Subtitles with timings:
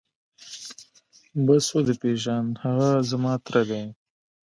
[1.45, 3.83] بس ودې پېژاند هغه زما تره دى.